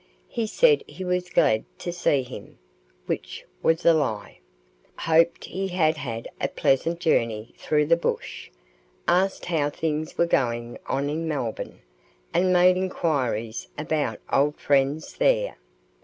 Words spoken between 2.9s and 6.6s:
(which was a lie), hoped he had had a